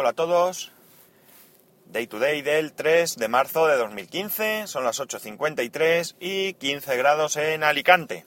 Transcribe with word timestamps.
Hola 0.00 0.10
a 0.10 0.14
todos. 0.14 0.72
Day 1.92 2.06
to 2.06 2.18
day 2.18 2.40
del 2.40 2.72
3 2.72 3.18
de 3.18 3.28
marzo 3.28 3.66
de 3.66 3.76
2015. 3.76 4.66
Son 4.66 4.82
las 4.82 4.98
8.53 4.98 6.16
y 6.18 6.54
15 6.54 6.96
grados 6.96 7.36
en 7.36 7.62
Alicante. 7.62 8.24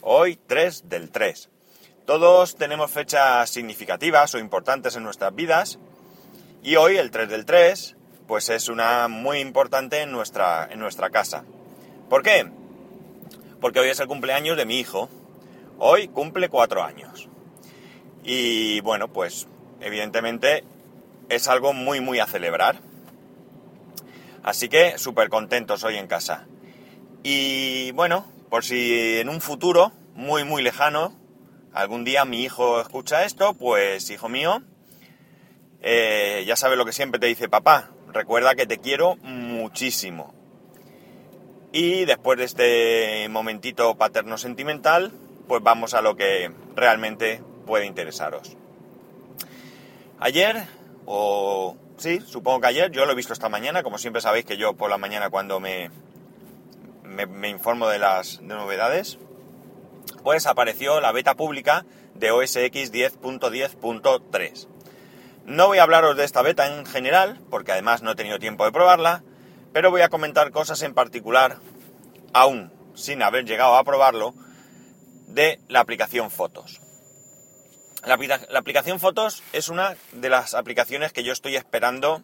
Hoy 0.00 0.38
3 0.46 0.88
del 0.88 1.10
3. 1.10 1.50
Todos 2.06 2.54
tenemos 2.54 2.92
fechas 2.92 3.50
significativas 3.50 4.32
o 4.36 4.38
importantes 4.38 4.94
en 4.94 5.02
nuestras 5.02 5.34
vidas. 5.34 5.80
Y 6.62 6.76
hoy, 6.76 6.98
el 6.98 7.10
3 7.10 7.28
del 7.28 7.46
3, 7.46 7.96
pues 8.28 8.48
es 8.48 8.68
una 8.68 9.08
muy 9.08 9.40
importante 9.40 10.02
en 10.02 10.12
nuestra, 10.12 10.68
en 10.70 10.78
nuestra 10.78 11.10
casa. 11.10 11.42
¿Por 12.08 12.22
qué? 12.22 12.48
Porque 13.60 13.80
hoy 13.80 13.88
es 13.88 13.98
el 13.98 14.06
cumpleaños 14.06 14.56
de 14.56 14.66
mi 14.66 14.78
hijo. 14.78 15.08
Hoy 15.80 16.06
cumple 16.06 16.48
4 16.48 16.80
años. 16.84 17.28
Y 18.22 18.80
bueno, 18.82 19.08
pues 19.08 19.48
evidentemente 19.80 20.62
es 21.34 21.48
algo 21.48 21.72
muy 21.72 22.00
muy 22.00 22.18
a 22.20 22.26
celebrar. 22.26 22.80
Así 24.42 24.68
que 24.68 24.98
súper 24.98 25.28
contentos 25.28 25.84
hoy 25.84 25.96
en 25.96 26.06
casa. 26.06 26.46
Y 27.22 27.92
bueno, 27.92 28.26
por 28.50 28.64
si 28.64 29.18
en 29.18 29.28
un 29.28 29.40
futuro 29.40 29.92
muy 30.14 30.44
muy 30.44 30.62
lejano, 30.62 31.16
algún 31.72 32.04
día 32.04 32.24
mi 32.24 32.42
hijo 32.42 32.80
escucha 32.80 33.24
esto, 33.24 33.54
pues 33.54 34.10
hijo 34.10 34.28
mío, 34.28 34.62
eh, 35.80 36.44
ya 36.46 36.56
sabe 36.56 36.76
lo 36.76 36.84
que 36.84 36.92
siempre 36.92 37.20
te 37.20 37.26
dice 37.26 37.48
papá, 37.48 37.90
recuerda 38.12 38.54
que 38.54 38.66
te 38.66 38.78
quiero 38.78 39.16
muchísimo. 39.16 40.34
Y 41.72 42.04
después 42.04 42.38
de 42.38 42.44
este 42.44 43.28
momentito 43.30 43.94
paterno 43.96 44.36
sentimental, 44.36 45.10
pues 45.48 45.62
vamos 45.62 45.94
a 45.94 46.02
lo 46.02 46.16
que 46.16 46.52
realmente 46.76 47.42
puede 47.66 47.86
interesaros. 47.86 48.56
Ayer, 50.20 50.66
o 51.06 51.76
sí, 51.96 52.20
supongo 52.20 52.60
que 52.60 52.66
ayer, 52.68 52.90
yo 52.90 53.04
lo 53.06 53.12
he 53.12 53.16
visto 53.16 53.32
esta 53.32 53.48
mañana, 53.48 53.82
como 53.82 53.98
siempre 53.98 54.22
sabéis 54.22 54.44
que 54.44 54.56
yo 54.56 54.74
por 54.74 54.90
la 54.90 54.98
mañana 54.98 55.30
cuando 55.30 55.60
me, 55.60 55.90
me, 57.04 57.48
informo 57.48 57.88
de 57.88 57.98
las 57.98 58.40
novedades, 58.40 59.18
pues 60.22 60.46
apareció 60.46 61.00
la 61.00 61.12
beta 61.12 61.34
pública 61.34 61.84
de 62.14 62.30
OS 62.30 62.56
X 62.56 62.92
10.10.3. 62.92 64.68
No 65.44 65.66
voy 65.66 65.78
a 65.78 65.82
hablaros 65.82 66.16
de 66.16 66.24
esta 66.24 66.42
beta 66.42 66.66
en 66.66 66.86
general, 66.86 67.40
porque 67.50 67.72
además 67.72 68.02
no 68.02 68.12
he 68.12 68.14
tenido 68.14 68.38
tiempo 68.38 68.64
de 68.64 68.72
probarla, 68.72 69.22
pero 69.72 69.90
voy 69.90 70.02
a 70.02 70.08
comentar 70.08 70.50
cosas 70.52 70.82
en 70.82 70.94
particular, 70.94 71.56
aún 72.32 72.70
sin 72.94 73.22
haber 73.22 73.44
llegado 73.44 73.76
a 73.76 73.84
probarlo, 73.84 74.34
de 75.26 75.60
la 75.68 75.80
aplicación 75.80 76.30
Fotos. 76.30 76.81
La, 78.04 78.14
aplicación 78.58 78.98
Fotos 78.98 79.44
es 79.52 79.68
una 79.68 79.94
de 80.10 80.28
las 80.28 80.54
aplicaciones 80.54 81.12
que 81.12 81.22
yo 81.22 81.32
estoy 81.32 81.54
esperando 81.54 82.22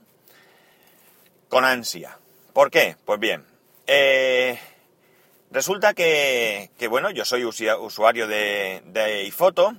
con 1.48 1.64
ansia. 1.64 2.18
¿Por 2.52 2.72
qué? 2.72 2.96
Pues 3.04 3.20
bien, 3.20 3.44
eh, 3.86 4.58
resulta 5.52 5.94
que, 5.94 6.68
bueno, 6.90 7.10
yo 7.10 7.24
soy 7.24 7.44
usuario 7.44 8.26
de, 8.26 8.82
de 8.86 9.00
iPhoto, 9.20 9.76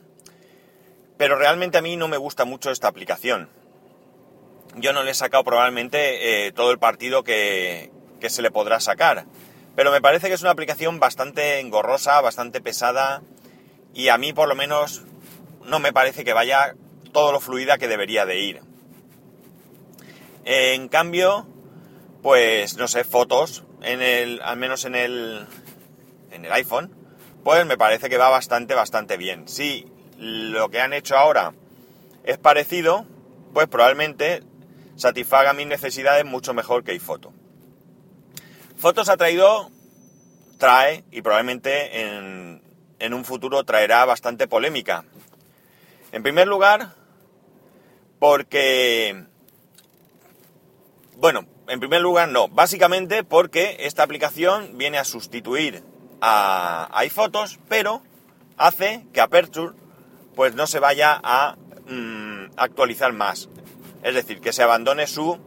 pero 1.17 1.35
realmente 1.35 1.77
a 1.77 1.81
mí 1.81 1.97
no 1.97 2.07
me 2.07 2.15
gusta 2.15 2.45
mucho 2.45 2.71
esta 2.71 2.87
aplicación. 2.87 3.49
Yo 4.75 4.93
no 4.93 5.03
le 5.03 5.11
he 5.11 5.15
sacado 5.15 5.43
probablemente 5.43 6.47
eh, 6.47 6.53
todo 6.53 6.71
el 6.71 6.79
partido 6.79 7.23
que, 7.23 7.91
que 8.21 8.29
se 8.29 8.41
le 8.41 8.51
podrá 8.51 8.79
sacar, 8.79 9.25
pero 9.75 9.91
me 9.91 9.99
parece 9.99 10.29
que 10.29 10.35
es 10.35 10.41
una 10.41 10.51
aplicación 10.51 11.01
bastante 11.01 11.59
engorrosa, 11.59 12.21
bastante 12.21 12.61
pesada, 12.61 13.21
y 13.93 14.07
a 14.07 14.17
mí 14.17 14.31
por 14.31 14.47
lo 14.47 14.55
menos 14.55 15.03
no 15.65 15.79
me 15.79 15.93
parece 15.93 16.23
que 16.23 16.33
vaya 16.33 16.75
todo 17.11 17.31
lo 17.31 17.39
fluida 17.39 17.77
que 17.77 17.87
debería 17.87 18.25
de 18.25 18.39
ir. 18.39 18.61
En 20.45 20.87
cambio, 20.87 21.47
pues 22.21 22.77
no 22.77 22.87
sé, 22.87 23.03
fotos, 23.03 23.63
en 23.81 24.01
el, 24.01 24.41
al 24.41 24.57
menos 24.57 24.85
en 24.85 24.95
el, 24.95 25.45
en 26.31 26.45
el 26.45 26.51
iPhone, 26.51 26.93
pues 27.43 27.65
me 27.65 27.77
parece 27.77 28.09
que 28.09 28.17
va 28.17 28.29
bastante, 28.29 28.73
bastante 28.73 29.17
bien. 29.17 29.47
Si 29.47 29.85
lo 30.17 30.69
que 30.69 30.81
han 30.81 30.93
hecho 30.93 31.17
ahora 31.17 31.53
es 32.23 32.37
parecido, 32.37 33.05
pues 33.53 33.67
probablemente 33.67 34.43
satisfaga 34.95 35.53
mis 35.53 35.67
necesidades 35.67 36.25
mucho 36.25 36.53
mejor 36.53 36.83
que 36.83 36.91
iPhoto. 36.91 37.33
Fotos 38.77 39.09
ha 39.09 39.17
traído, 39.17 39.71
trae 40.57 41.03
y 41.11 41.21
probablemente 41.21 42.01
en, 42.01 42.61
en 42.99 43.13
un 43.13 43.25
futuro 43.25 43.63
traerá 43.63 44.05
bastante 44.05 44.47
polémica. 44.47 45.05
En 46.11 46.23
primer 46.23 46.47
lugar, 46.47 46.95
porque... 48.19 49.25
Bueno, 51.15 51.45
en 51.67 51.79
primer 51.79 52.01
lugar 52.01 52.29
no, 52.29 52.47
básicamente 52.47 53.23
porque 53.23 53.77
esta 53.81 54.03
aplicación 54.03 54.77
viene 54.77 54.97
a 54.97 55.03
sustituir 55.03 55.83
a, 56.21 56.89
iPhotos, 56.93 57.59
pero 57.67 58.01
hace 58.57 59.05
que 59.13 59.21
Aperture 59.21 59.75
pues 60.35 60.55
no 60.55 60.65
se 60.65 60.79
vaya 60.79 61.19
a 61.21 61.57
mm, 61.87 62.51
actualizar 62.57 63.13
más. 63.13 63.49
Es 64.01 64.15
decir, 64.15 64.39
que 64.39 64.53
se 64.53 64.63
abandone 64.63 65.05
su 65.05 65.37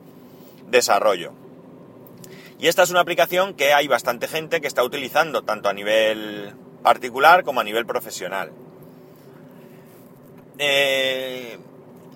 desarrollo. 0.68 1.32
Y 2.60 2.68
esta 2.68 2.84
es 2.84 2.90
una 2.90 3.00
aplicación 3.00 3.54
que 3.54 3.72
hay 3.72 3.88
bastante 3.88 4.28
gente 4.28 4.60
que 4.60 4.68
está 4.68 4.84
utilizando, 4.84 5.42
tanto 5.42 5.68
a 5.68 5.72
nivel 5.72 6.54
particular 6.82 7.42
como 7.42 7.60
a 7.60 7.64
nivel 7.64 7.86
profesional. 7.86 8.52
Eh, 10.64 11.58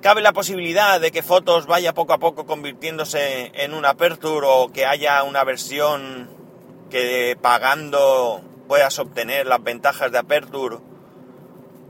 ¿Cabe 0.00 0.22
la 0.22 0.32
posibilidad 0.32 1.00
de 1.00 1.10
que 1.10 1.24
Fotos 1.24 1.66
vaya 1.66 1.94
poco 1.94 2.12
a 2.12 2.18
poco 2.18 2.46
convirtiéndose 2.46 3.50
en 3.52 3.74
un 3.74 3.84
Aperture 3.84 4.46
o 4.48 4.70
que 4.72 4.86
haya 4.86 5.24
una 5.24 5.42
versión 5.42 6.30
que 6.88 7.36
pagando 7.42 8.40
puedas 8.68 9.00
obtener 9.00 9.48
las 9.48 9.64
ventajas 9.64 10.12
de 10.12 10.18
Aperture? 10.18 10.76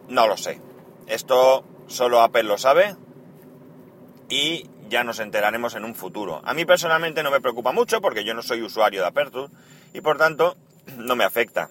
No 0.09 0.27
lo 0.27 0.39
sé. 0.39 0.63
Esto 1.07 1.63
solo 1.89 2.23
Apple 2.23 2.45
lo 2.45 2.57
sabe 2.57 2.97
y 4.31 4.67
ya 4.89 5.05
nos 5.05 5.21
enteraremos 5.21 5.75
en 5.75 5.85
un 5.85 5.95
futuro. 5.95 6.41
A 6.43 6.55
mí 6.55 6.65
personalmente 6.65 7.23
no 7.23 7.31
me 7.31 7.43
preocupa 7.43 7.73
mucho 7.73 8.01
porque 8.01 8.25
yo 8.25 8.33
no 8.33 8.41
soy 8.41 8.63
usuario 8.63 9.03
de 9.03 9.09
Aperture 9.09 9.53
y 9.93 10.01
por 10.01 10.17
tanto 10.17 10.57
no 10.97 11.17
me 11.17 11.25
afecta. 11.25 11.69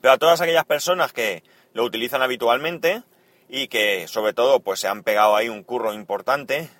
Pero 0.00 0.14
a 0.14 0.18
todas 0.18 0.40
aquellas 0.40 0.64
personas 0.64 1.12
que 1.12 1.44
lo 1.72 1.84
utilizan 1.84 2.20
habitualmente, 2.20 3.04
y 3.48 3.68
que 3.68 4.08
sobre 4.08 4.32
todo 4.32 4.60
pues 4.60 4.80
se 4.80 4.88
han 4.88 5.02
pegado 5.02 5.36
ahí 5.36 5.48
un 5.48 5.62
curro 5.62 5.92
importante, 5.92 6.70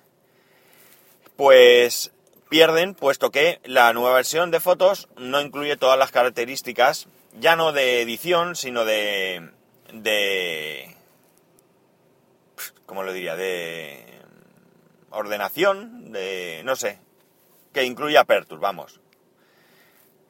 pues 1.35 2.11
pierden 2.49 2.93
puesto 2.93 3.31
que 3.31 3.59
la 3.63 3.91
nueva 3.93 4.15
versión 4.15 4.51
de 4.51 4.59
fotos 4.59 5.07
no 5.17 5.41
incluye 5.41 5.77
todas 5.77 5.99
las 5.99 6.11
características, 6.11 7.07
ya 7.39 7.55
no 7.55 7.71
de 7.71 8.01
edición, 8.01 8.55
sino 8.55 8.85
de... 8.85 9.51
de 9.93 10.95
¿cómo 12.85 13.03
lo 13.03 13.13
diría? 13.13 13.35
De 13.35 14.05
ordenación, 15.09 16.11
de... 16.11 16.61
no 16.63 16.75
sé, 16.75 16.99
que 17.73 17.83
incluye 17.83 18.17
Aperture, 18.17 18.61
vamos. 18.61 18.99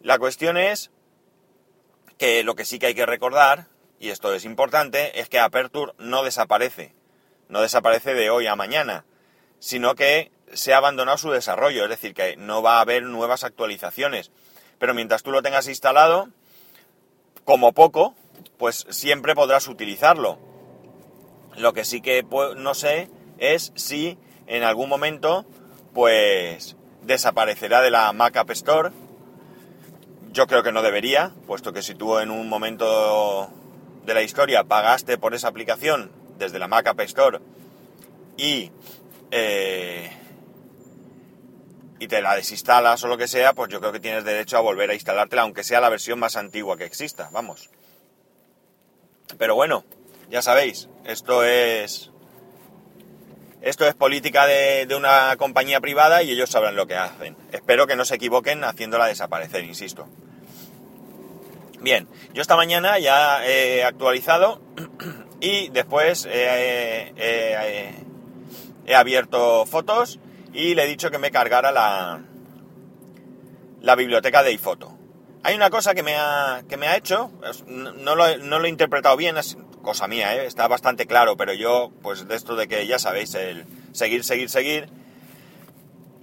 La 0.02 0.20
cuestión 0.20 0.58
es 0.58 0.92
que 2.18 2.44
lo 2.44 2.56
que 2.56 2.66
sí 2.66 2.80
que 2.80 2.88
hay 2.88 2.96
que 2.96 3.06
recordar 3.06 3.68
y 4.06 4.12
esto 4.12 4.34
es 4.36 4.46
importante, 4.46 5.20
es 5.20 5.30
que 5.30 5.40
Aperture 5.40 5.94
no 5.98 6.24
desaparece. 6.24 6.94
No 7.50 7.62
desaparece 7.62 8.14
de 8.14 8.30
hoy 8.30 8.46
a 8.46 8.56
mañana, 8.56 9.04
sino 9.60 9.96
que 9.96 10.32
se 10.54 10.74
ha 10.74 10.78
abandonado 10.78 11.18
su 11.18 11.32
desarrollo, 11.32 11.84
es 11.84 11.90
decir, 11.90 12.14
que 12.14 12.38
no 12.38 12.62
va 12.62 12.78
a 12.78 12.82
haber 12.82 13.02
nuevas 13.02 13.44
actualizaciones. 13.44 14.32
Pero 14.78 14.94
mientras 14.94 15.24
tú 15.24 15.32
lo 15.32 15.42
tengas 15.42 15.68
instalado, 15.68 16.30
como 17.46 17.74
poco, 17.74 18.14
pues 18.58 18.86
siempre 18.90 19.34
podrás 19.34 19.68
utilizarlo. 19.68 20.38
Lo 21.58 21.74
que 21.74 21.84
sí 21.84 22.02
que 22.02 22.24
no 22.58 22.76
sé 22.76 23.10
es 23.40 23.72
si 23.76 24.20
en 24.46 24.62
algún 24.62 24.88
momento, 24.88 25.46
pues 25.96 26.76
desaparecerá 27.02 27.82
de 27.82 27.90
la 27.90 28.14
Mac 28.14 28.38
App 28.38 28.52
Store. 28.52 28.92
Yo 30.32 30.46
creo 30.46 30.62
que 30.62 30.72
no 30.72 30.84
debería, 30.84 31.32
puesto 31.48 31.74
que 31.74 31.82
si 31.82 31.96
tú 31.96 32.20
en 32.20 32.30
un 32.30 32.48
momento 32.50 33.50
de 34.06 34.14
la 34.14 34.22
historia 34.22 34.64
pagaste 34.64 35.18
por 35.18 35.34
esa 35.34 35.48
aplicación 35.48 36.12
desde 36.38 36.60
la 36.60 36.68
Mac 36.68 36.88
App 36.88 37.00
Store 37.02 37.40
y, 38.38 38.72
eh, 39.32 40.12
y 42.00 42.08
te 42.08 42.22
la 42.22 42.36
desinstalas 42.36 43.04
o 43.04 43.08
lo 43.08 43.18
que 43.18 43.28
sea, 43.28 43.54
pues 43.54 43.70
yo 43.70 43.80
creo 43.80 43.92
que 43.92 44.00
tienes 44.00 44.24
derecho 44.24 44.58
a 44.58 44.62
volver 44.62 44.90
a 44.92 44.94
instalártela, 44.94 45.42
aunque 45.42 45.64
sea 45.64 45.82
la 45.82 45.90
versión 45.90 46.20
más 46.20 46.36
antigua 46.36 46.78
que 46.78 46.86
exista, 46.86 47.30
vamos. 47.32 47.70
Pero 49.38 49.56
bueno, 49.56 49.84
ya 50.30 50.42
sabéis, 50.42 50.90
esto 51.06 51.44
es... 51.44 52.12
Esto 53.62 53.88
es 53.88 53.96
política 53.96 54.46
de, 54.46 54.86
de 54.86 54.94
una 54.94 55.36
compañía 55.38 55.82
privada 55.82 56.22
y 56.22 56.30
ellos 56.30 56.52
sabrán 56.52 56.76
lo 56.76 56.86
que 56.86 56.98
hacen. 56.98 57.36
Espero 57.52 57.88
que 57.88 57.96
no 57.96 58.06
se 58.06 58.14
equivoquen 58.14 58.64
haciéndola 58.64 59.08
desaparecer, 59.08 59.64
insisto. 59.64 60.08
Bien, 61.82 62.08
yo 62.34 62.42
esta 62.42 62.56
mañana 62.56 62.98
ya 63.00 63.46
he 63.46 63.84
actualizado 63.84 64.62
y 65.40 65.70
después 65.70 66.28
he 66.28 67.14
abierto 68.96 69.66
fotos 69.66 70.20
y 70.54 70.74
le 70.74 70.84
he 70.84 70.88
dicho 70.88 71.12
que 71.12 71.18
me 71.18 71.32
cargara 71.32 71.72
la, 71.72 72.22
la 73.82 73.96
biblioteca 73.96 74.42
de 74.42 74.50
iPhoto. 74.50 74.98
Hay 75.44 75.54
una 75.54 75.70
cosa 75.70 75.94
que 75.94 76.02
me 76.02 76.16
ha, 76.16 76.64
que 76.68 76.78
me 76.78 76.88
ha 76.88 76.98
hecho, 76.98 77.32
no 77.68 78.16
lo, 78.16 78.38
no 78.38 78.58
lo 78.58 78.66
he 78.66 78.70
interpretado 78.70 79.16
bien, 79.16 79.38
es 79.38 79.58
cosa 79.84 80.08
mía, 80.08 80.36
¿eh? 80.36 80.48
está 80.48 80.68
bastante 80.68 81.06
claro, 81.06 81.38
pero 81.38 81.54
yo, 81.54 81.92
pues 82.02 82.28
de 82.28 82.36
esto 82.36 82.56
de 82.56 82.68
que 82.68 82.88
ya 82.88 82.98
sabéis, 82.98 83.36
el 83.36 83.66
seguir, 83.92 84.24
seguir, 84.24 84.50
seguir. 84.50 84.90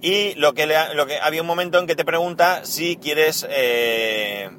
Y 0.01 0.33
lo 0.35 0.53
que, 0.53 0.67
le, 0.67 0.93
lo 0.95 1.07
que 1.07 1.17
había 1.19 1.39
un 1.39 1.47
momento 1.47 1.79
en 1.79 1.87
que 1.87 1.95
te 1.95 2.03
pregunta 2.03 2.65
si 2.65 2.97
quieres 2.97 3.47
eh, 3.49 4.49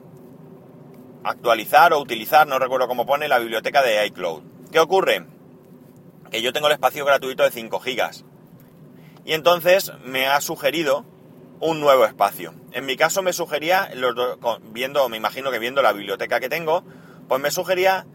actualizar 1.24 1.92
o 1.92 2.00
utilizar, 2.00 2.46
no 2.46 2.58
recuerdo 2.58 2.86
cómo 2.86 3.06
pone, 3.06 3.28
la 3.28 3.38
biblioteca 3.38 3.82
de 3.82 4.06
iCloud. 4.06 4.42
¿Qué 4.70 4.78
ocurre? 4.78 5.26
Que 6.30 6.42
yo 6.42 6.52
tengo 6.52 6.66
el 6.66 6.72
espacio 6.74 7.04
gratuito 7.04 7.42
de 7.42 7.50
5 7.50 7.80
gigas. 7.80 8.24
Y 9.24 9.32
entonces 9.32 9.92
me 10.04 10.26
ha 10.26 10.40
sugerido 10.40 11.04
un 11.60 11.80
nuevo 11.80 12.04
espacio. 12.04 12.54
En 12.72 12.84
mi 12.84 12.96
caso 12.96 13.22
me 13.22 13.32
sugería, 13.32 13.88
viendo, 14.72 15.08
me 15.08 15.16
imagino 15.16 15.50
que 15.50 15.58
viendo 15.58 15.80
la 15.82 15.92
biblioteca 15.92 16.40
que 16.40 16.48
tengo, 16.48 16.84
pues 17.28 17.40
me 17.40 17.50
sugería 17.50 18.06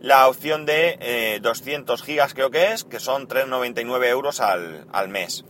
la 0.00 0.28
opción 0.28 0.66
de 0.66 1.40
200 1.42 2.00
eh, 2.00 2.04
gigas 2.04 2.34
creo 2.34 2.50
que 2.50 2.72
es, 2.72 2.84
que 2.84 3.00
son 3.00 3.28
3,99 3.28 4.06
euros 4.06 4.40
al, 4.40 4.86
al 4.92 5.08
mes. 5.08 5.44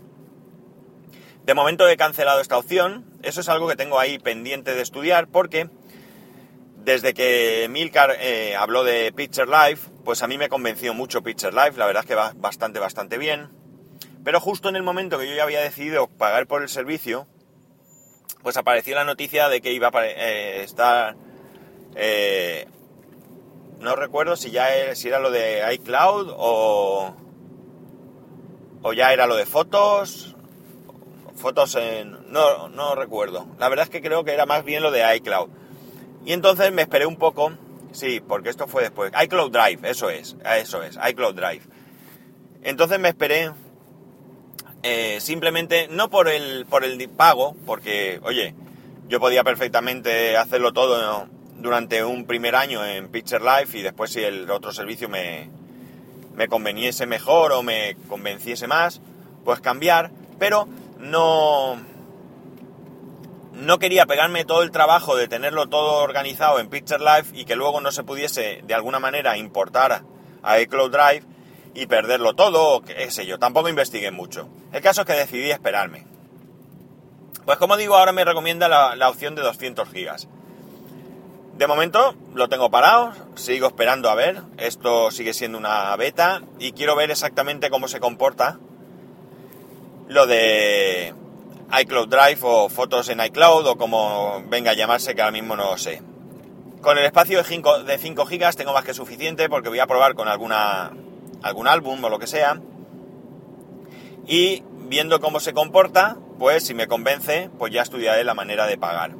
De 1.44 1.54
momento 1.54 1.88
he 1.88 1.96
cancelado 1.96 2.40
esta 2.40 2.56
opción, 2.56 3.04
eso 3.22 3.40
es 3.40 3.48
algo 3.48 3.68
que 3.68 3.76
tengo 3.76 3.98
ahí 3.98 4.18
pendiente 4.18 4.74
de 4.74 4.80
estudiar 4.80 5.28
porque 5.28 5.68
desde 6.84 7.14
que 7.14 7.66
Milcar 7.70 8.16
eh, 8.20 8.54
habló 8.56 8.84
de 8.84 9.10
Picture 9.12 9.46
Life, 9.46 9.90
pues 10.04 10.22
a 10.22 10.26
mí 10.26 10.36
me 10.36 10.48
convenció 10.50 10.92
mucho 10.92 11.22
Picture 11.22 11.52
Life, 11.52 11.78
la 11.78 11.86
verdad 11.86 12.02
es 12.02 12.08
que 12.08 12.14
va 12.14 12.32
bastante, 12.36 12.78
bastante 12.78 13.16
bien. 13.16 13.48
Pero 14.22 14.38
justo 14.40 14.68
en 14.68 14.76
el 14.76 14.82
momento 14.82 15.18
que 15.18 15.28
yo 15.28 15.34
ya 15.34 15.44
había 15.44 15.60
decidido 15.60 16.08
pagar 16.08 16.46
por 16.46 16.62
el 16.62 16.68
servicio, 16.68 17.26
pues 18.42 18.56
apareció 18.56 18.94
la 18.94 19.04
noticia 19.04 19.48
de 19.48 19.60
que 19.60 19.72
iba 19.72 19.88
a 19.88 20.06
eh, 20.06 20.62
estar... 20.62 21.16
Eh, 21.96 22.66
no 23.80 23.96
recuerdo 23.96 24.36
si 24.36 24.50
ya 24.50 24.74
era, 24.74 24.94
si 24.94 25.08
era 25.08 25.18
lo 25.18 25.30
de 25.30 25.62
iCloud 25.74 26.32
o, 26.36 27.14
o 28.82 28.92
ya 28.92 29.12
era 29.12 29.26
lo 29.26 29.36
de 29.36 29.46
fotos. 29.46 30.36
Fotos 31.36 31.74
en... 31.76 32.30
No, 32.32 32.68
no 32.68 32.94
recuerdo. 32.94 33.46
La 33.58 33.68
verdad 33.68 33.84
es 33.84 33.90
que 33.90 34.02
creo 34.02 34.24
que 34.24 34.32
era 34.32 34.46
más 34.46 34.64
bien 34.64 34.82
lo 34.82 34.90
de 34.90 35.16
iCloud 35.16 35.50
y 36.24 36.32
entonces 36.32 36.72
me 36.72 36.82
esperé 36.82 37.06
un 37.06 37.16
poco, 37.16 37.52
sí, 37.92 38.20
porque 38.26 38.48
esto 38.48 38.66
fue 38.66 38.82
después. 38.82 39.12
iCloud 39.22 39.50
Drive, 39.50 39.88
eso 39.88 40.10
es, 40.10 40.36
eso 40.58 40.82
es, 40.82 40.98
iCloud 41.10 41.34
Drive. 41.34 41.62
Entonces 42.62 42.98
me 42.98 43.08
esperé 43.08 43.52
eh, 44.82 45.18
simplemente, 45.20 45.88
no 45.88 46.10
por 46.10 46.28
el, 46.28 46.66
por 46.66 46.84
el 46.84 47.08
pago, 47.08 47.56
porque, 47.66 48.20
oye, 48.22 48.54
yo 49.08 49.20
podía 49.20 49.44
perfectamente 49.44 50.36
hacerlo 50.36 50.72
todo 50.72 51.28
durante 51.58 52.04
un 52.04 52.26
primer 52.26 52.54
año 52.54 52.84
en 52.84 53.08
Picture 53.08 53.42
Life 53.42 53.78
y 53.78 53.82
después 53.82 54.12
si 54.12 54.22
el 54.22 54.50
otro 54.50 54.72
servicio 54.72 55.08
me, 55.08 55.48
me 56.34 56.48
conveniese 56.48 57.06
mejor 57.06 57.52
o 57.52 57.62
me 57.62 57.96
convenciese 58.08 58.66
más, 58.66 59.00
pues 59.44 59.60
cambiar, 59.60 60.10
pero 60.38 60.68
no 60.98 61.76
no 63.64 63.78
quería 63.78 64.06
pegarme 64.06 64.44
todo 64.44 64.62
el 64.62 64.70
trabajo 64.70 65.16
de 65.16 65.28
tenerlo 65.28 65.68
todo 65.68 66.02
organizado 66.02 66.58
en 66.60 66.68
Picture 66.68 67.02
Life 67.02 67.36
y 67.36 67.44
que 67.44 67.56
luego 67.56 67.80
no 67.80 67.92
se 67.92 68.04
pudiese 68.04 68.62
de 68.64 68.74
alguna 68.74 68.98
manera 68.98 69.36
importar 69.36 70.02
a 70.42 70.60
iCloud 70.60 70.90
Drive 70.90 71.24
y 71.74 71.86
perderlo 71.86 72.34
todo, 72.34 72.76
o 72.76 72.82
qué 72.82 73.10
sé 73.10 73.26
yo, 73.26 73.38
tampoco 73.38 73.68
investigué 73.68 74.10
mucho. 74.10 74.48
El 74.72 74.80
caso 74.80 75.00
es 75.00 75.06
que 75.06 75.14
decidí 75.14 75.50
esperarme. 75.50 76.06
Pues 77.44 77.58
como 77.58 77.76
digo, 77.76 77.96
ahora 77.96 78.12
me 78.12 78.24
recomienda 78.24 78.68
la, 78.68 79.08
opción 79.08 79.34
de 79.34 79.42
200 79.42 79.88
gigas. 79.90 80.28
De 81.58 81.66
momento 81.66 82.14
lo 82.34 82.48
tengo 82.48 82.70
parado, 82.70 83.12
sigo 83.34 83.66
esperando 83.68 84.10
a 84.10 84.14
ver, 84.14 84.42
esto 84.56 85.10
sigue 85.10 85.34
siendo 85.34 85.58
una 85.58 85.94
beta 85.96 86.42
y 86.58 86.72
quiero 86.72 86.96
ver 86.96 87.10
exactamente 87.10 87.70
cómo 87.70 87.86
se 87.86 88.00
comporta 88.00 88.58
lo 90.08 90.26
de 90.26 91.14
iCloud 91.80 92.08
Drive 92.08 92.38
o 92.42 92.68
fotos 92.68 93.08
en 93.08 93.20
iCloud 93.20 93.66
o 93.66 93.76
como 93.76 94.42
venga 94.48 94.72
a 94.72 94.74
llamarse 94.74 95.14
que 95.14 95.22
ahora 95.22 95.32
mismo 95.32 95.56
no 95.56 95.70
lo 95.70 95.78
sé. 95.78 96.02
Con 96.80 96.98
el 96.98 97.04
espacio 97.04 97.38
de 97.38 97.44
5, 97.44 97.84
de 97.84 97.98
5 97.98 98.24
GB 98.26 98.56
tengo 98.56 98.72
más 98.72 98.84
que 98.84 98.94
suficiente 98.94 99.48
porque 99.48 99.68
voy 99.68 99.78
a 99.78 99.86
probar 99.86 100.14
con 100.14 100.28
alguna, 100.28 100.92
algún 101.42 101.66
álbum 101.66 102.02
o 102.04 102.08
lo 102.08 102.18
que 102.18 102.26
sea. 102.26 102.60
Y 104.26 104.62
viendo 104.86 105.20
cómo 105.20 105.40
se 105.40 105.54
comporta, 105.54 106.16
pues 106.38 106.66
si 106.66 106.74
me 106.74 106.86
convence, 106.86 107.50
pues 107.58 107.72
ya 107.72 107.82
estudiaré 107.82 108.24
la 108.24 108.34
manera 108.34 108.66
de 108.66 108.76
pagar. 108.76 109.12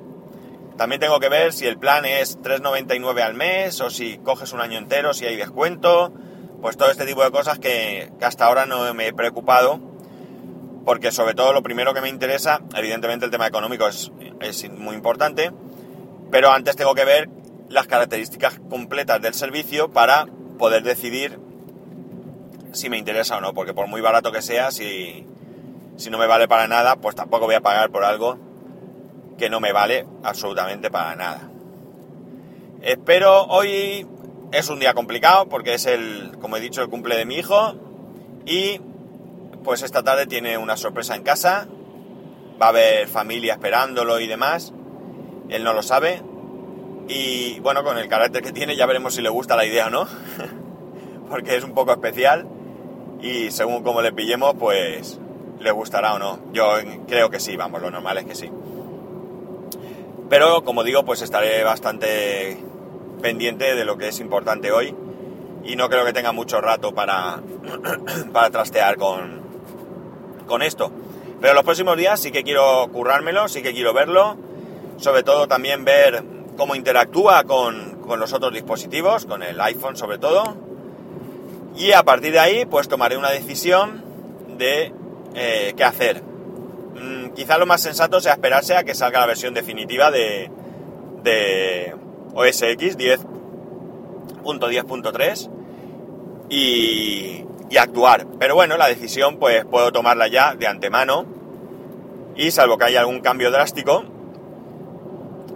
También 0.77 1.01
tengo 1.01 1.21
que 1.21 1.29
ver 1.29 1.53
si 1.53 1.67
el 1.67 1.79
plan 1.79 2.05
es 2.05 2.39
3,99 2.41 3.23
al 3.23 3.35
mes 3.35 3.81
o 3.81 3.91
si 3.91 4.19
coges 4.19 4.53
un 4.53 4.61
año 4.61 4.79
entero, 4.79 5.15
si 5.15 5.25
hay 5.25 5.37
descuento. 5.37 6.13
Pues 6.61 6.77
todo 6.77 6.91
este 6.91 7.07
tipo 7.07 7.23
de 7.23 7.31
cosas 7.31 7.59
que, 7.59 8.11
que 8.19 8.25
hasta 8.25 8.47
ahora 8.47 8.67
no 8.67 8.93
me 8.95 9.09
he 9.09 9.13
preocupado 9.13 9.94
porque 10.85 11.13
sobre 11.13 11.35
todo 11.35 11.53
lo 11.53 11.63
primero 11.63 11.95
que 11.95 12.01
me 12.01 12.09
interesa, 12.09 12.61
evidentemente 12.77 13.25
el 13.25 13.31
tema 13.31 13.47
económico 13.47 13.89
es, 13.89 14.11
muy 14.71 14.95
importante, 14.95 15.51
pero 16.31 16.51
antes 16.51 16.77
tengo 16.77 16.95
que 16.95 17.05
ver 17.05 17.29
las 17.69 17.87
características 17.87 18.61
completas 18.69 19.21
del 19.23 19.35
servicio 19.35 19.91
para 19.91 20.27
poder 20.59 20.83
decidir 20.83 21.39
si 22.73 22.91
me 22.91 22.99
interesa 22.99 23.39
o 23.39 23.41
no, 23.41 23.55
porque 23.55 23.73
por 23.73 23.87
muy 23.87 24.01
barato 24.01 24.33
que 24.33 24.43
sea, 24.43 24.71
si, 24.71 25.27
si 25.97 26.11
no 26.11 26.19
me 26.19 26.27
vale 26.27 26.49
para 26.49 26.69
nada, 26.69 26.97
pues 26.97 27.15
tampoco 27.15 27.47
voy 27.47 27.55
a 27.55 27.61
pagar 27.61 27.91
por 27.91 28.05
algo 28.05 28.37
que 29.39 29.49
no 29.49 29.61
me 29.61 29.73
vale 29.73 30.07
absolutamente 30.23 30.91
para 30.91 31.17
nada. 31.17 31.51
Espero 32.83 33.45
hoy 33.45 34.07
es 34.53 34.69
un 34.69 34.79
día 34.79 34.93
complicado 34.93 35.49
porque 35.49 35.75
es 35.75 35.87
el, 35.87 36.37
como 36.41 36.57
he 36.57 36.61
dicho, 36.61 36.83
el 36.83 36.89
cumple 36.89 37.17
de 37.17 37.25
mi 37.25 37.37
hijo 37.37 37.75
y 38.45 38.81
pues 39.65 39.83
esta 39.83 40.03
tarde 40.03 40.27
tiene 40.27 40.59
una 40.59 40.77
sorpresa 40.77 41.17
en 41.17 41.23
casa, 41.23 41.67
va 42.61 42.67
a 42.67 42.69
haber 42.69 43.09
familia 43.09 43.55
esperándolo 43.55 44.21
y 44.21 44.27
demás, 44.27 44.73
él 45.49 45.65
no 45.65 45.73
lo 45.73 45.83
sabe, 45.83 46.23
y 47.09 47.61
bueno, 47.61 47.85
con 47.85 47.99
el 47.99 48.09
carácter 48.09 48.43
que 48.43 48.53
tiene 48.53 48.77
ya 48.77 48.87
veremos 48.87 49.15
si 49.15 49.23
le 49.23 49.29
gusta 49.29 49.57
la 49.57 49.67
idea 49.67 49.89
o 49.89 49.91
no, 49.91 50.07
porque 51.29 51.57
es 51.57 51.65
un 51.65 51.75
poco 51.75 51.93
especial. 51.93 52.47
Y 53.21 53.51
según 53.51 53.83
como 53.83 54.03
le 54.03 54.13
pillemos, 54.13 54.55
pues 54.59 55.19
le 55.61 55.71
gustará 55.71 56.15
o 56.15 56.19
no. 56.19 56.39
Yo 56.53 56.73
creo 57.07 57.31
que 57.31 57.41
sí, 57.41 57.57
vamos, 57.57 57.81
lo 57.81 57.91
normal 57.91 58.19
es 58.19 58.25
que 58.25 58.35
sí. 58.35 58.51
Pero 60.29 60.65
como 60.65 60.83
digo, 60.83 61.05
pues 61.05 61.23
estaré 61.23 61.63
bastante 61.65 62.59
pendiente 63.21 63.75
de 63.75 63.85
lo 63.85 63.97
que 63.97 64.09
es 64.09 64.21
importante 64.21 64.73
hoy. 64.73 64.95
Y 65.65 65.77
no 65.77 65.89
creo 65.89 66.05
que 66.05 66.13
tenga 66.13 66.33
mucho 66.33 66.61
rato 66.61 66.95
para, 66.95 67.41
para 68.33 68.51
trastear 68.51 68.97
con, 68.97 69.44
con 70.47 70.63
esto. 70.63 70.91
Pero 71.41 71.55
los 71.55 71.65
próximos 71.65 71.97
días 71.97 72.21
sí 72.21 72.31
que 72.31 72.43
quiero 72.43 72.89
currármelo, 72.93 73.49
sí 73.49 73.63
que 73.63 73.73
quiero 73.73 73.93
verlo, 73.93 74.37
sobre 74.97 75.23
todo 75.23 75.47
también 75.47 75.85
ver 75.85 76.23
cómo 76.57 76.75
interactúa 76.75 77.45
con, 77.45 77.95
los 78.19 78.33
otros 78.33 78.53
dispositivos, 78.53 79.27
con 79.27 79.43
el 79.43 79.61
iPhone 79.61 79.97
sobre 79.97 80.19
todo. 80.19 80.57
Y 81.77 81.93
a 81.93 82.03
partir 82.03 82.33
de 82.33 82.39
ahí, 82.39 82.67
pues 82.67 82.89
tomaré 82.89 83.17
una 83.17 83.31
decisión 83.31 84.05
de 84.57 84.93
eh, 85.35 85.75
qué 85.77 85.85
hacer. 85.85 86.23
Mm, 86.23 87.31
quizá 87.31 87.59
lo 87.59 87.67
más 87.67 87.83
sensato 87.83 88.21
sea 88.21 88.33
esperarse 88.33 88.77
a 88.77 88.85
que 88.85 88.95
salga 88.95 89.21
la 89.21 89.27
versión 89.27 89.55
definitiva 89.55 90.11
de, 90.11 90.51
de 91.25 91.95
OS 92.35 92.63
X 92.63 92.97
10.10.3 92.97 95.51
y, 96.49 97.44
y 97.71 97.77
actuar. 97.77 98.27
Pero 98.39 98.55
bueno, 98.55 98.77
la 98.77 98.89
decisión 98.89 99.39
pues 99.39 99.65
puedo 99.65 99.93
tomarla 99.93 100.29
ya 100.29 100.55
de 100.55 100.67
antemano 100.67 101.27
y 102.37 102.51
salvo 102.51 102.79
que 102.79 102.85
haya 102.85 103.01
algún 103.01 103.21
cambio 103.21 103.51
drástico, 103.51 104.05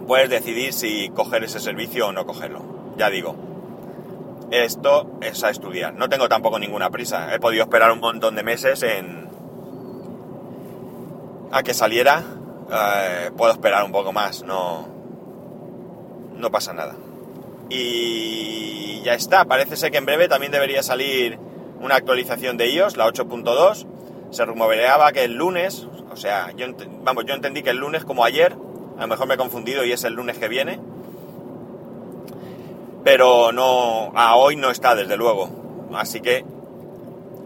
pues 0.07 0.29
decidir 0.29 0.73
si 0.73 1.09
coger 1.09 1.43
ese 1.43 1.59
servicio 1.59 2.07
o 2.07 2.11
no 2.11 2.25
cogerlo. 2.25 2.63
Ya 2.97 3.09
digo, 3.09 3.35
esto 4.51 5.19
es 5.21 5.43
a 5.43 5.49
estudiar. 5.49 5.93
No 5.93 6.09
tengo 6.09 6.27
tampoco 6.27 6.59
ninguna 6.59 6.89
prisa. 6.89 7.33
He 7.33 7.39
podido 7.39 7.63
esperar 7.63 7.91
un 7.91 7.99
montón 7.99 8.35
de 8.35 8.43
meses 8.43 8.81
en 8.83 9.29
a 11.51 11.63
que 11.63 11.73
saliera. 11.73 12.23
Eh, 12.71 13.31
puedo 13.37 13.51
esperar 13.51 13.83
un 13.83 13.91
poco 13.91 14.11
más. 14.11 14.43
No, 14.43 14.87
no 16.35 16.51
pasa 16.51 16.73
nada. 16.73 16.95
Y 17.69 19.01
ya 19.03 19.13
está. 19.13 19.45
Parece 19.45 19.75
ser 19.75 19.91
que 19.91 19.97
en 19.97 20.05
breve 20.05 20.27
también 20.27 20.51
debería 20.51 20.81
salir 20.81 21.37
una 21.79 21.95
actualización 21.95 22.57
de 22.57 22.67
iOS, 22.71 22.97
la 22.97 23.07
8.2. 23.07 23.85
Se 24.31 24.45
rumoreaba 24.45 25.11
que 25.11 25.23
el 25.23 25.33
lunes, 25.33 25.87
o 26.11 26.15
sea, 26.15 26.51
yo, 26.55 26.67
vamos, 27.03 27.25
yo 27.25 27.33
entendí 27.33 27.63
que 27.63 27.71
el 27.71 27.77
lunes 27.77 28.05
como 28.05 28.23
ayer, 28.23 28.55
a 28.97 29.01
lo 29.01 29.07
mejor 29.07 29.27
me 29.27 29.35
he 29.35 29.37
confundido 29.37 29.83
y 29.85 29.91
es 29.91 30.03
el 30.03 30.13
lunes 30.13 30.37
que 30.37 30.47
viene. 30.47 30.79
Pero 33.03 33.51
no, 33.51 34.11
a 34.13 34.35
hoy 34.35 34.55
no 34.55 34.69
está, 34.71 34.95
desde 34.95 35.17
luego. 35.17 35.49
Así 35.93 36.21
que 36.21 36.45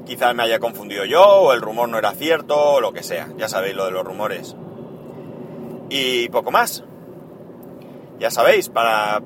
quizás 0.06 0.36
me 0.36 0.44
haya 0.44 0.60
confundido 0.60 1.06
yo, 1.06 1.24
o 1.24 1.54
el 1.54 1.62
rumor 1.62 1.90
no 1.90 1.98
era 1.98 2.12
cierto, 2.12 2.60
o 2.60 2.82
lo 2.82 2.92
que 2.92 3.04
sea. 3.04 3.30
Ya 3.38 3.48
sabéis 3.48 3.76
lo 3.76 3.86
de 3.86 3.92
los 3.92 4.04
rumores. 4.04 4.56
Y 5.90 6.28
poco 6.30 6.52
más. 6.52 6.84
Ya 8.20 8.32
sabéis, 8.32 8.70
para 8.70 9.22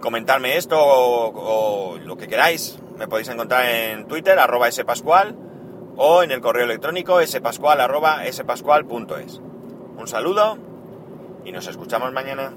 comentarme 0.00 0.56
esto 0.56 0.76
o, 0.78 1.98
lo 1.98 2.16
que 2.16 2.28
queráis, 2.28 2.78
me 2.98 3.06
podéis 3.06 3.28
encontrar 3.28 3.64
en 3.64 4.06
Twitter, 4.08 4.38
arroba 4.38 4.70
spascual, 4.70 5.36
o 5.96 6.22
en 6.22 6.32
el 6.32 6.40
correo 6.40 6.64
electrónico 6.64 7.24
spascual. 7.24 7.80
Un 9.96 10.08
saludo 10.08 10.58
y 11.44 11.52
nos 11.52 11.68
escuchamos 11.68 12.12
mañana. 12.12 12.52